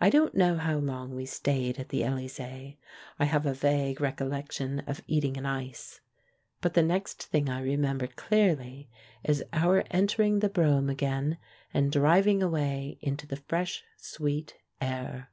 I 0.00 0.08
don't 0.08 0.34
know 0.34 0.56
how 0.56 0.78
long 0.78 1.14
we 1.14 1.26
stayed 1.26 1.78
at 1.78 1.90
the 1.90 2.02
Elysee; 2.02 2.78
I 3.18 3.24
have 3.26 3.44
a 3.44 3.52
vague 3.52 4.00
recollection 4.00 4.78
of 4.86 5.02
eating 5.06 5.36
an 5.36 5.44
ice. 5.44 6.00
But 6.62 6.72
the 6.72 6.82
next 6.82 7.24
thing 7.24 7.50
I 7.50 7.60
remember 7.60 8.06
clearly 8.06 8.88
is 9.22 9.44
our 9.52 9.84
entering 9.90 10.38
the 10.38 10.48
brougham 10.48 10.88
again, 10.88 11.36
and 11.74 11.92
driving 11.92 12.42
away 12.42 12.96
into 13.02 13.26
the 13.26 13.36
fresh 13.36 13.84
sweet 13.98 14.54
air. 14.80 15.28